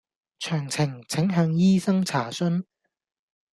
[0.39, 2.63] 詳情請向醫生查詢